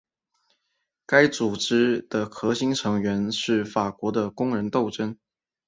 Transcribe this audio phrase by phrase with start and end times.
[1.05, 5.15] 该组织的核心成员是法国的工人斗争。